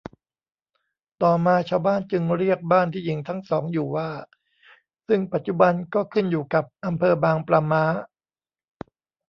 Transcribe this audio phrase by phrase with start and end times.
[1.23, 4.09] ต่อมาชาวบ้านจึงเรียกบ้านที่หญิงทั้งสองอยู่ว่า
[5.07, 7.83] ซึ่งปัจจุบันก็ขึ้นอยู่กับอำเภอบางปลาม้า